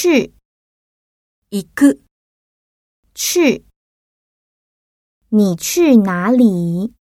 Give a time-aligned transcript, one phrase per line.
[0.00, 0.34] 去，
[1.50, 2.02] 行く、
[3.14, 3.64] 去。
[5.28, 6.94] 你去哪里？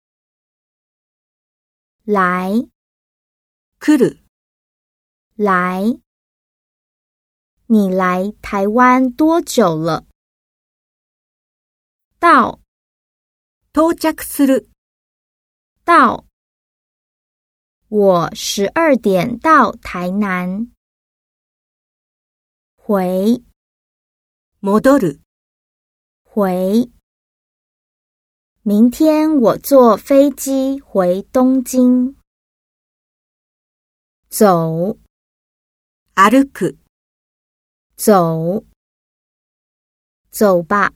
[2.05, 2.69] 来，
[3.79, 4.23] 来る、
[5.37, 6.01] 来。
[7.67, 10.07] 你来台湾多久了？
[12.19, 12.61] 到，
[13.73, 14.69] 到着する、
[15.85, 16.27] 到。
[17.89, 20.73] 我十二点到台南。
[22.89, 23.43] 回，
[24.61, 25.21] 戻る、
[26.23, 26.91] 回。
[28.63, 32.17] 明天我坐飞机回东京。
[34.31, 34.99] 走，
[36.15, 36.79] 歩く、
[37.97, 38.65] 走，
[40.31, 40.95] 走吧。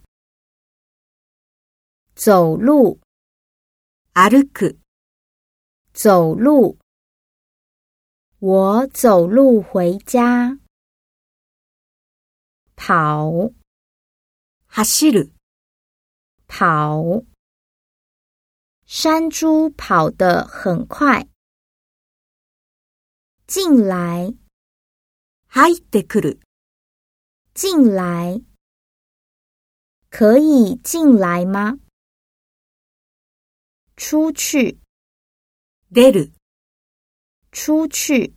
[2.14, 3.00] 走路，
[4.12, 4.78] 歩く、
[5.92, 6.78] 走路。
[8.40, 10.58] 我走路回家。
[12.82, 13.52] 跑，
[14.68, 15.32] 走る、
[16.46, 17.24] 跑。
[18.86, 21.28] 山猪跑得很快。
[23.46, 24.34] 进来，
[25.46, 26.40] 入ってくる、
[27.54, 28.42] 进来，
[30.10, 31.78] 可以进来吗？
[33.96, 34.80] 出去，
[35.88, 36.32] 出る、
[37.50, 38.36] 出去。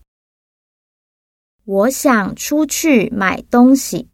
[1.63, 4.09] 我想出去买东西。